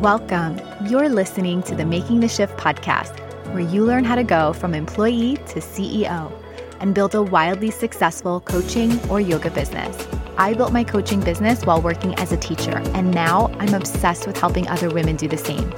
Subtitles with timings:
[0.00, 0.58] Welcome.
[0.88, 3.20] You're listening to the Making the Shift podcast,
[3.52, 6.32] where you learn how to go from employee to CEO
[6.80, 10.08] and build a wildly successful coaching or yoga business.
[10.38, 14.38] I built my coaching business while working as a teacher, and now I'm obsessed with
[14.38, 15.70] helping other women do the same.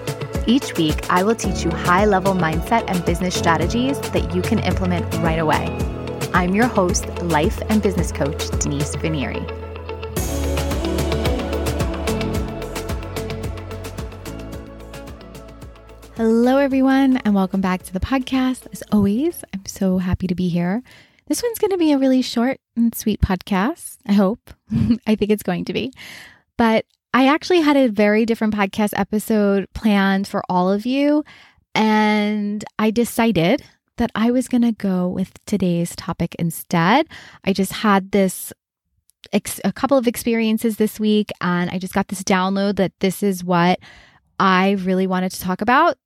[0.47, 4.61] Each week, I will teach you high level mindset and business strategies that you can
[4.61, 5.67] implement right away.
[6.33, 9.62] I'm your host, life and business coach, Denise Vinieri.
[16.17, 18.67] Hello, everyone, and welcome back to the podcast.
[18.71, 20.83] As always, I'm so happy to be here.
[21.27, 23.97] This one's going to be a really short and sweet podcast.
[24.07, 24.51] I hope.
[25.07, 25.91] I think it's going to be.
[26.59, 26.85] But
[27.15, 31.25] I actually had a very different podcast episode planned for all of you.
[31.75, 33.65] And I decided
[33.97, 37.07] that I was going to go with today's topic instead.
[37.43, 38.53] I just had this
[39.33, 43.43] a couple of experiences this week and I just got this download that this is
[43.43, 43.79] what
[44.43, 45.99] I really wanted to talk about.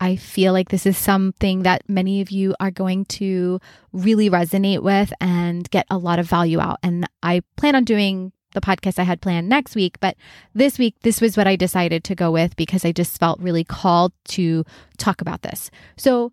[0.00, 3.60] I feel like this is something that many of you are going to
[3.92, 6.80] really resonate with and get a lot of value out.
[6.82, 10.16] And I plan on doing the podcast I had planned next week, but
[10.54, 13.62] this week, this was what I decided to go with because I just felt really
[13.62, 14.64] called to
[14.98, 15.70] talk about this.
[15.96, 16.32] So,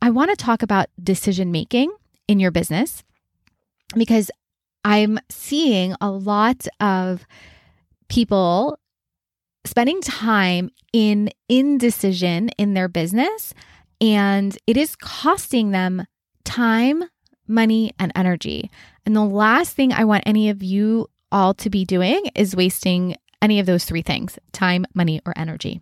[0.00, 1.92] I want to talk about decision making
[2.28, 3.02] in your business
[3.96, 4.30] because
[4.84, 7.26] I'm seeing a lot of
[8.08, 8.78] people
[9.64, 13.54] spending time in indecision in their business
[14.00, 16.04] and it is costing them
[16.44, 17.04] time,
[17.46, 18.70] money, and energy.
[19.06, 23.16] And the last thing I want any of you all to be doing is wasting
[23.40, 25.80] any of those three things time, money, or energy.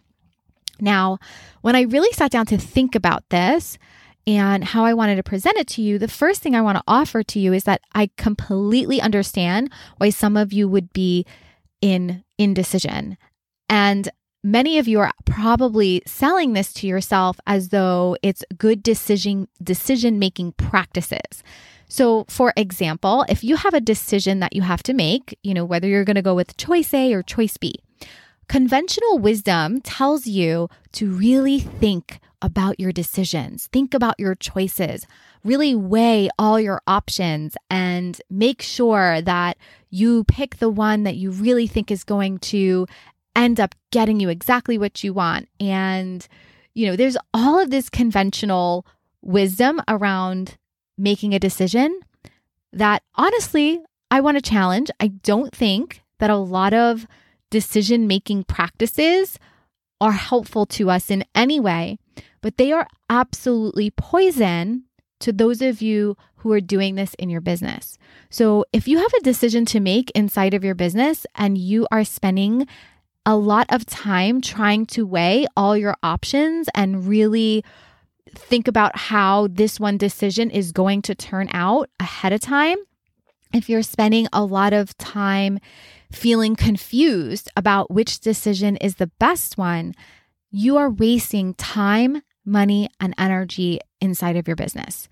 [0.81, 1.19] Now,
[1.63, 3.79] when I really sat down to think about this,
[4.27, 6.85] and how I wanted to present it to you, the first thing I want to
[6.87, 11.25] offer to you is that I completely understand why some of you would be
[11.81, 13.17] in indecision.
[13.71, 14.11] And
[14.43, 20.19] many of you are probably selling this to yourself as though it's good decision decision
[20.19, 21.43] making practices.
[21.89, 25.65] So, for example, if you have a decision that you have to make, you know,
[25.65, 27.75] whether you're going to go with choice A or choice B,
[28.49, 35.07] conventional wisdom tells you to really think about your decisions, think about your choices,
[35.45, 39.59] really weigh all your options and make sure that
[39.91, 42.87] you pick the one that you really think is going to
[43.37, 45.49] end up getting you exactly what you want.
[45.59, 46.27] And,
[46.75, 48.87] you know, there's all of this conventional
[49.23, 50.57] wisdom around
[50.97, 52.01] making a decision
[52.73, 53.81] that honestly,
[54.11, 54.91] I want to challenge.
[55.01, 57.07] I don't think that a lot of
[57.51, 59.39] decision making practices
[60.01, 61.99] are helpful to us in any way,
[62.41, 64.85] but they are absolutely poison
[65.21, 67.99] to those of you who are doing this in your business.
[68.31, 72.05] So, if you have a decision to make inside of your business and you are
[72.05, 72.67] spending
[73.27, 77.65] a lot of time trying to weigh all your options and really
[78.35, 82.79] think about how this one decision is going to turn out ahead of time,
[83.53, 85.59] if you're spending a lot of time
[86.13, 89.95] feeling confused about which decision is the best one,
[90.51, 95.09] you are wasting time, money, and energy inside of your business.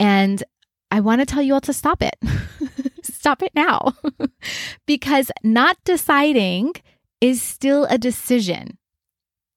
[0.00, 0.42] And
[0.90, 2.16] I want to tell you all to stop it.
[3.02, 3.94] stop it now.
[4.86, 6.74] because not deciding
[7.22, 8.76] is still a decision.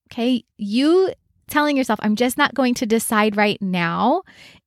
[0.07, 0.45] Okay.
[0.57, 1.11] You
[1.47, 4.21] telling yourself, I'm just not going to decide right now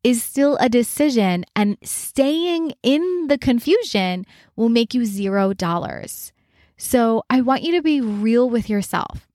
[0.04, 4.26] is still a decision, and staying in the confusion
[4.56, 6.32] will make you zero dollars.
[6.76, 9.26] So I want you to be real with yourself.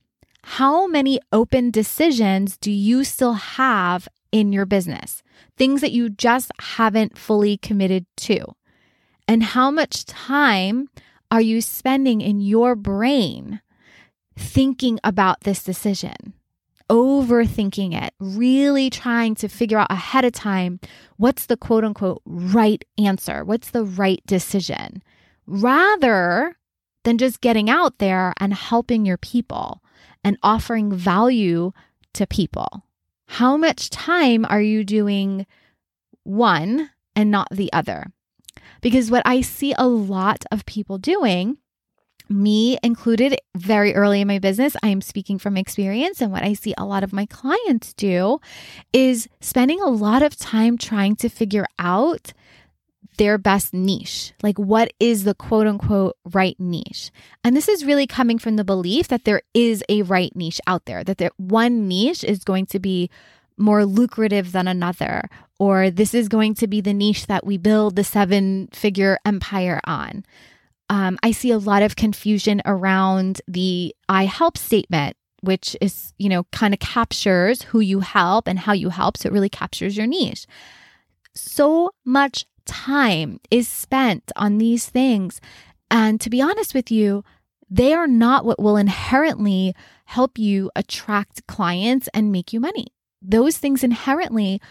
[0.43, 5.23] How many open decisions do you still have in your business?
[5.57, 8.55] Things that you just haven't fully committed to.
[9.27, 10.89] And how much time
[11.33, 13.59] are you spending in your brain
[14.37, 16.33] thinking about this decision?
[16.89, 20.79] overthinking it, really trying to figure out ahead of time
[21.17, 25.01] what's the quote unquote right answer, what's the right decision,
[25.47, 26.55] rather
[27.03, 29.81] than just getting out there and helping your people
[30.23, 31.71] and offering value
[32.13, 32.83] to people.
[33.27, 35.47] How much time are you doing
[36.23, 38.11] one and not the other?
[38.81, 41.57] Because what I see a lot of people doing
[42.29, 46.21] me included very early in my business, I am speaking from experience.
[46.21, 48.39] And what I see a lot of my clients do
[48.91, 52.33] is spending a lot of time trying to figure out
[53.17, 54.33] their best niche.
[54.41, 57.11] Like, what is the quote unquote right niche?
[57.43, 60.85] And this is really coming from the belief that there is a right niche out
[60.85, 63.09] there, that there, one niche is going to be
[63.57, 65.29] more lucrative than another,
[65.59, 69.79] or this is going to be the niche that we build the seven figure empire
[69.85, 70.23] on
[70.89, 76.29] um, I see a lot of confusion around the I help statement which is, you
[76.29, 79.17] know, kind of captures who you help and how you help.
[79.17, 80.47] So it really captures your niche.
[81.35, 85.41] So much time is spent on these things.
[85.91, 87.25] And to be honest with you,
[87.69, 89.75] they are not what will inherently
[90.05, 92.87] help you attract clients and make you money.
[93.23, 94.61] Those things inherently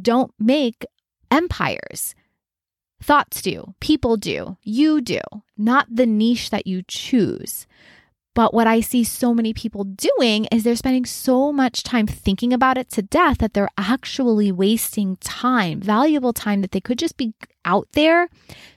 [0.00, 0.84] don't make
[1.30, 2.14] empires.
[3.02, 5.20] Thoughts do, people do, you do,
[5.56, 7.66] not the niche that you choose.
[8.34, 12.52] But what I see so many people doing is they're spending so much time thinking
[12.52, 17.16] about it to death that they're actually wasting time, valuable time that they could just
[17.16, 18.28] be out there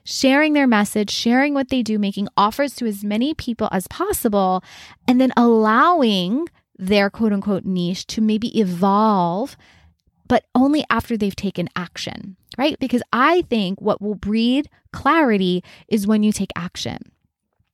[0.03, 4.63] sharing their message, sharing what they do, making offers to as many people as possible,
[5.07, 6.47] and then allowing
[6.81, 9.55] their quote unquote niche to maybe evolve,
[10.27, 12.77] but only after they've taken action, right?
[12.79, 16.97] Because I think what will breed clarity is when you take action.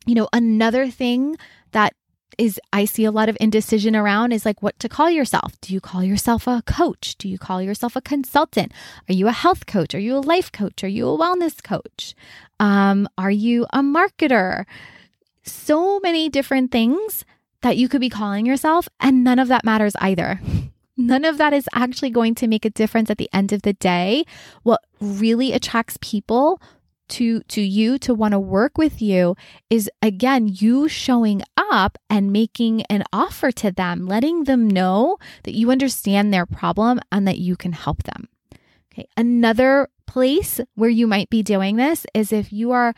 [0.06, 1.38] You know, another thing
[1.72, 1.96] that
[2.38, 5.60] is I see a lot of indecision around is like what to call yourself.
[5.62, 7.16] Do you call yourself a coach?
[7.18, 8.74] Do you call yourself a consultant?
[9.10, 9.96] Are you a health coach?
[9.96, 10.84] Are you a life coach?
[10.84, 12.14] Are you a wellness coach?
[12.60, 14.66] Um, are you a marketer?
[15.44, 17.24] So many different things
[17.62, 20.40] that you could be calling yourself, and none of that matters either.
[20.98, 23.74] None of that is actually going to make a difference at the end of the
[23.74, 24.26] day.
[24.64, 26.60] What really attracts people
[27.10, 29.36] to to you to want to work with you
[29.70, 35.56] is again you showing up and making an offer to them letting them know that
[35.56, 38.28] you understand their problem and that you can help them
[38.92, 42.94] okay another place where you might be doing this is if you are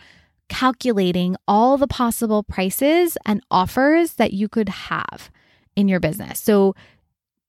[0.50, 5.32] calculating all the possible prices and offers that you could have
[5.76, 6.76] in your business so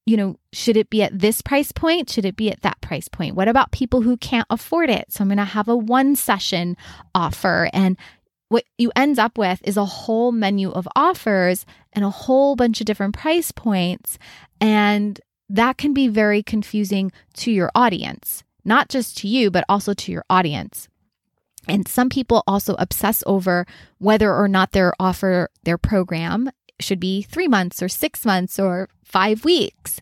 [0.06, 2.10] you know, should it be at this price point?
[2.10, 3.36] Should it be at that price point?
[3.36, 5.12] What about people who can't afford it?
[5.12, 6.76] So I'm going to have a one session
[7.14, 7.70] offer.
[7.72, 7.96] And
[8.48, 12.80] what you end up with is a whole menu of offers and a whole bunch
[12.80, 14.18] of different price points.
[14.60, 19.94] And that can be very confusing to your audience, not just to you, but also
[19.94, 20.88] to your audience.
[21.70, 23.64] And some people also obsess over
[23.98, 26.50] whether or not their offer, their program
[26.80, 30.00] should be three months or six months or five weeks.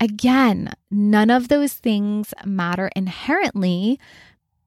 [0.00, 4.00] Again, none of those things matter inherently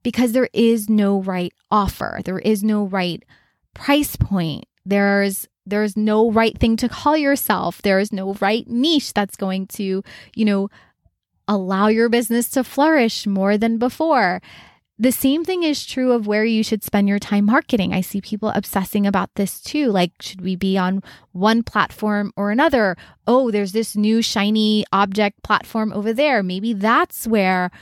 [0.04, 2.20] because there is no right offer.
[2.24, 3.20] There is no right
[3.74, 4.66] price point.
[4.86, 7.82] There's there's no right thing to call yourself.
[7.82, 10.04] There is no right niche that's going to,
[10.36, 10.68] you know,
[11.48, 14.40] allow your business to flourish more than before.
[14.96, 17.92] The same thing is true of where you should spend your time marketing.
[17.92, 19.90] I see people obsessing about this too.
[19.90, 21.02] Like, should we be on
[21.32, 22.96] one platform or another?
[23.26, 26.44] Oh, there's this new shiny object platform over there.
[26.44, 27.72] Maybe that's where,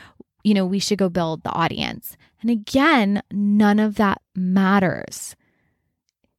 [0.42, 2.16] you know, we should go build the audience.
[2.40, 5.36] And again, none of that matters.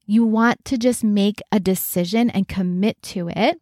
[0.06, 3.60] You want to just make a decision and commit to it.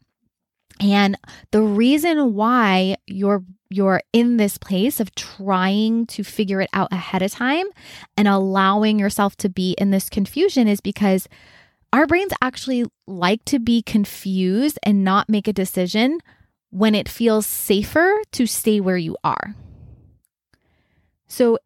[0.80, 1.16] And
[1.50, 7.22] the reason why you're you're in this place of trying to figure it out ahead
[7.22, 7.66] of time
[8.18, 11.26] and allowing yourself to be in this confusion is because
[11.92, 16.18] our brains actually like to be confused and not make a decision
[16.70, 19.54] when it feels safer to stay where you are.
[21.26, 21.58] So,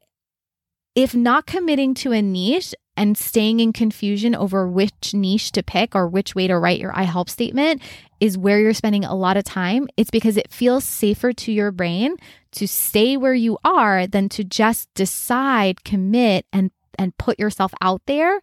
[0.95, 5.95] if not committing to a niche and staying in confusion over which niche to pick
[5.95, 7.83] or which way to write your I help statement
[8.21, 11.71] is where you're spending a lot of time, it's because it feels safer to your
[11.71, 12.17] brain
[12.53, 18.01] to stay where you are than to just decide, commit and and put yourself out
[18.07, 18.41] there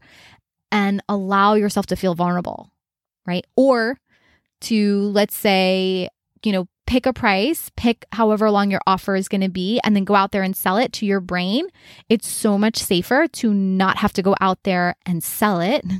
[0.71, 2.69] and allow yourself to feel vulnerable,
[3.25, 3.45] right?
[3.55, 3.99] Or
[4.61, 6.07] to let's say,
[6.43, 9.95] you know, pick a price, pick however long your offer is going to be, and
[9.95, 11.67] then go out there and sell it to your brain,
[12.09, 15.85] it's so much safer to not have to go out there and sell it.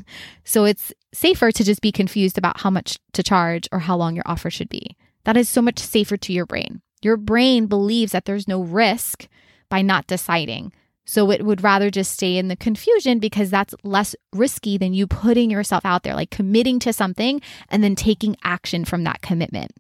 [0.46, 4.13] So it's safer to just be confused about how much to charge or how long
[4.13, 4.98] your offer should be.
[5.24, 6.82] That is so much safer to your brain.
[7.02, 9.30] Your brain believes that there's no risk
[9.70, 10.74] by not deciding.
[11.06, 15.08] So it would rather just stay in the confusion because that's less risky than you
[15.08, 19.72] putting yourself out there, like committing to something and then taking action from that commitment.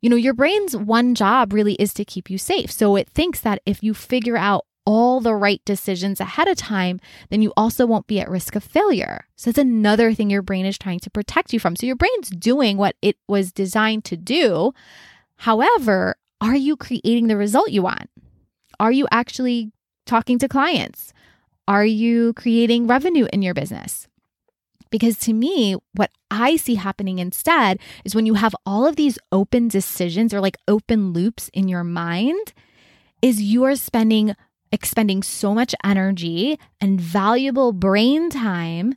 [0.00, 2.70] You know, your brain's one job really is to keep you safe.
[2.70, 6.98] So it thinks that if you figure out all the right decisions ahead of time,
[7.28, 9.26] then you also won't be at risk of failure.
[9.36, 11.76] So it's another thing your brain is trying to protect you from.
[11.76, 14.72] So your brain's doing what it was designed to do.
[15.36, 18.08] However, are you creating the result you want?
[18.80, 19.72] Are you actually
[20.06, 21.12] talking to clients?
[21.66, 24.08] Are you creating revenue in your business?
[24.90, 29.18] Because to me, what I see happening instead is when you have all of these
[29.32, 32.52] open decisions or like open loops in your mind,
[33.22, 34.34] is you are spending
[34.70, 38.94] expending so much energy and valuable brain time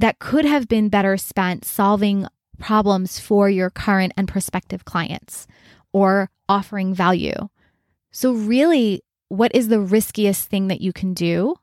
[0.00, 2.26] that could have been better spent solving
[2.58, 5.46] problems for your current and prospective clients
[5.92, 7.48] or offering value.
[8.10, 11.56] So, really, what is the riskiest thing that you can do?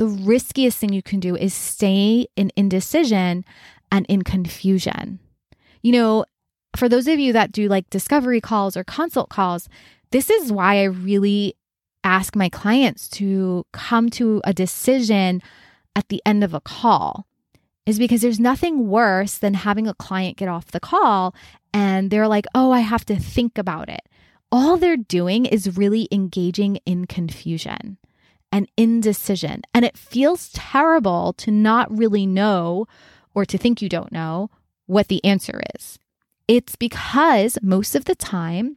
[0.00, 3.44] The riskiest thing you can do is stay in indecision
[3.92, 5.18] and in confusion.
[5.82, 6.24] You know,
[6.74, 9.68] for those of you that do like discovery calls or consult calls,
[10.10, 11.54] this is why I really
[12.02, 15.42] ask my clients to come to a decision
[15.94, 17.26] at the end of a call
[17.84, 21.34] is because there's nothing worse than having a client get off the call
[21.74, 24.00] and they're like, oh, I have to think about it.
[24.50, 27.98] All they're doing is really engaging in confusion
[28.52, 29.62] and indecision.
[29.72, 32.86] And it feels terrible to not really know
[33.34, 34.50] or to think you don't know
[34.86, 35.98] what the answer is.
[36.48, 38.76] It's because most of the time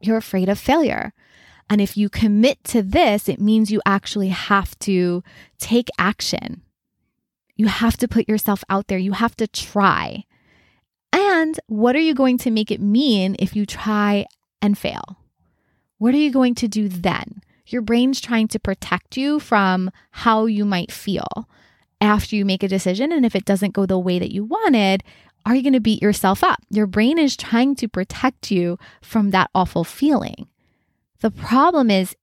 [0.00, 1.12] you're afraid of failure.
[1.68, 5.22] And if you commit to this, it means you actually have to
[5.58, 6.62] take action.
[7.56, 8.98] You have to put yourself out there.
[8.98, 10.24] You have to try.
[11.12, 14.26] And what are you going to make it mean if you try
[14.62, 15.18] and fail?
[15.98, 17.42] What are you going to do then?
[17.68, 21.48] Your brain's trying to protect you from how you might feel
[22.00, 23.12] after you make a decision.
[23.12, 25.02] And if it doesn't go the way that you wanted,
[25.44, 26.58] are you going to beat yourself up?
[26.70, 30.48] Your brain is trying to protect you from that awful feeling.
[31.20, 32.16] The problem is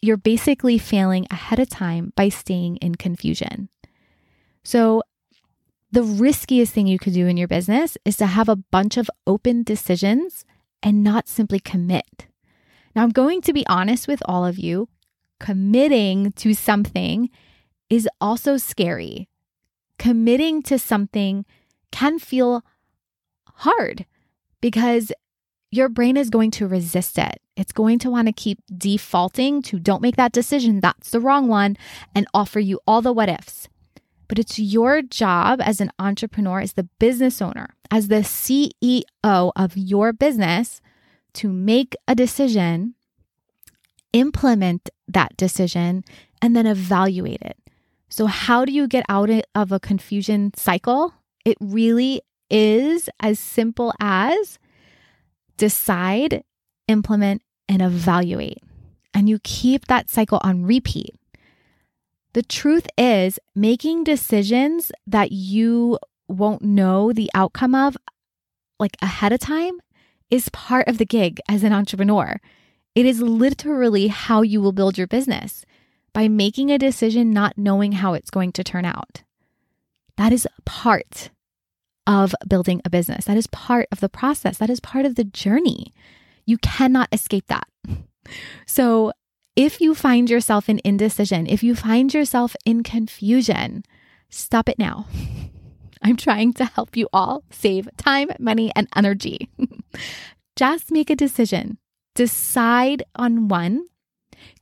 [0.00, 3.68] you're basically failing ahead of time by staying in confusion.
[4.62, 5.02] So,
[5.92, 9.08] the riskiest thing you could do in your business is to have a bunch of
[9.26, 10.44] open decisions
[10.82, 12.26] and not simply commit.
[12.96, 14.88] Now, I'm going to be honest with all of you.
[15.38, 17.28] Committing to something
[17.90, 19.28] is also scary.
[19.98, 21.44] Committing to something
[21.92, 22.64] can feel
[23.56, 24.06] hard
[24.62, 25.12] because
[25.70, 27.42] your brain is going to resist it.
[27.54, 31.48] It's going to want to keep defaulting to don't make that decision, that's the wrong
[31.48, 31.76] one,
[32.14, 33.68] and offer you all the what ifs.
[34.26, 39.76] But it's your job as an entrepreneur, as the business owner, as the CEO of
[39.76, 40.80] your business
[41.36, 42.94] to make a decision,
[44.12, 46.04] implement that decision,
[46.40, 47.58] and then evaluate it.
[48.08, 51.12] So, how do you get out of a confusion cycle?
[51.44, 54.58] It really is as simple as
[55.56, 56.42] decide,
[56.88, 58.62] implement, and evaluate.
[59.12, 61.14] And you keep that cycle on repeat.
[62.32, 67.96] The truth is, making decisions that you won't know the outcome of
[68.78, 69.80] like ahead of time
[70.30, 72.40] is part of the gig as an entrepreneur.
[72.94, 75.64] It is literally how you will build your business
[76.12, 79.22] by making a decision not knowing how it's going to turn out.
[80.16, 81.30] That is part
[82.06, 83.26] of building a business.
[83.26, 84.58] That is part of the process.
[84.58, 85.92] That is part of the journey.
[86.46, 87.66] You cannot escape that.
[88.66, 89.12] So,
[89.54, 93.84] if you find yourself in indecision, if you find yourself in confusion,
[94.28, 95.06] stop it now.
[96.02, 99.48] I'm trying to help you all save time, money, and energy.
[100.56, 101.78] Just make a decision.
[102.14, 103.86] Decide on one,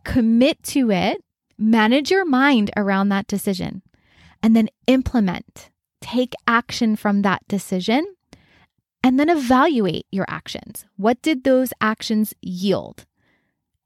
[0.05, 1.23] commit to it,
[1.59, 3.83] manage your mind around that decision,
[4.43, 5.71] and then implement
[6.05, 8.05] take action from that decision
[9.03, 10.85] and then evaluate your actions.
[10.97, 13.07] What did those actions yield?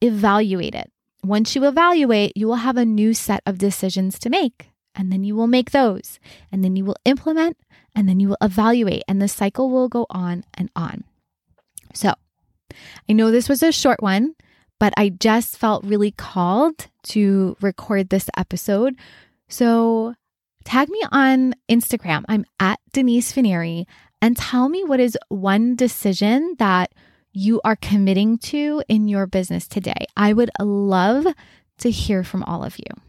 [0.01, 0.91] Evaluate it.
[1.25, 4.68] Once you evaluate, you will have a new set of decisions to make.
[4.99, 6.19] And then you will make those.
[6.51, 7.57] And then you will implement.
[7.95, 9.05] And then you will evaluate.
[9.09, 11.05] And the cycle will go on and on.
[11.95, 12.13] So
[13.09, 14.35] I know this was a short one,
[14.79, 18.97] but I just felt really called to record this episode.
[19.49, 20.15] So
[20.65, 22.25] tag me on Instagram.
[22.29, 23.87] I'm at Denise Fineri
[24.21, 26.93] and tell me what is one decision that
[27.33, 30.07] you are committing to in your business today.
[30.17, 31.27] I would love
[31.79, 33.08] to hear from all of you.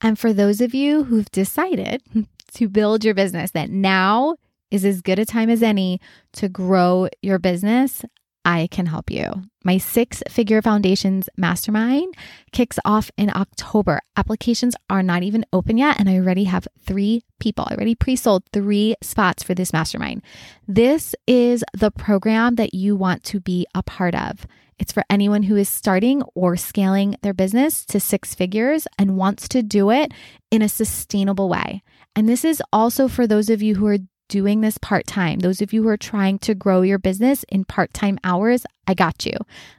[0.00, 2.02] And for those of you who've decided
[2.54, 4.36] to build your business, that now
[4.70, 6.00] is as good a time as any
[6.32, 8.04] to grow your business,
[8.48, 9.30] I can help you.
[9.62, 12.14] My six figure foundations mastermind
[12.50, 14.00] kicks off in October.
[14.16, 17.66] Applications are not even open yet, and I already have three people.
[17.68, 20.22] I already pre sold three spots for this mastermind.
[20.66, 24.46] This is the program that you want to be a part of.
[24.78, 29.46] It's for anyone who is starting or scaling their business to six figures and wants
[29.48, 30.12] to do it
[30.50, 31.82] in a sustainable way.
[32.16, 33.98] And this is also for those of you who are
[34.28, 37.64] doing this part time, those of you who are trying to grow your business in
[37.64, 39.34] part time hours, I got you.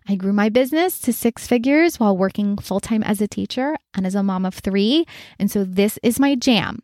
[0.07, 4.05] I grew my business to six figures while working full time as a teacher and
[4.05, 5.05] as a mom of three.
[5.37, 6.81] And so this is my jam.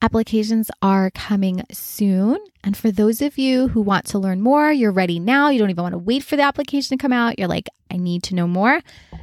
[0.00, 2.38] Applications are coming soon.
[2.62, 5.48] And for those of you who want to learn more, you're ready now.
[5.48, 7.36] You don't even want to wait for the application to come out.
[7.36, 8.80] You're like, I need to know more.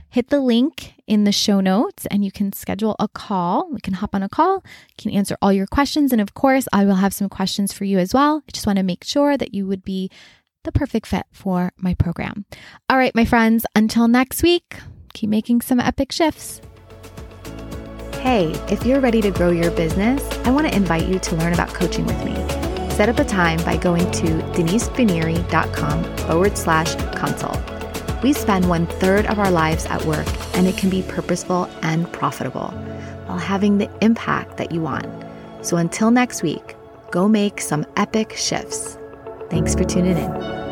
[0.10, 3.70] Hit the link in the show notes and you can schedule a call.
[3.72, 4.65] We can hop on a call,
[4.98, 6.12] can answer all your questions.
[6.12, 8.44] And of course, I will have some questions for you as well.
[8.46, 10.12] I just want to make sure that you would be
[10.63, 12.46] the perfect fit for my program.
[12.89, 14.75] All right, my friends, until next week,
[15.13, 16.60] keep making some epic shifts.
[18.25, 21.53] Hey, if you're ready to grow your business, I want to invite you to learn
[21.53, 22.34] about coaching with me.
[22.89, 27.62] Set up a time by going to denisepinieri.com forward slash consult.
[28.24, 32.12] We spend one third of our lives at work, and it can be purposeful and
[32.13, 32.70] profitable
[33.27, 35.05] while having the impact that you want.
[35.62, 36.75] So until next week,
[37.12, 38.98] go make some epic shifts.
[39.51, 40.64] Thanks for tuning in.